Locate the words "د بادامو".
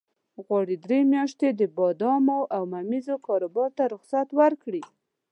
1.53-2.39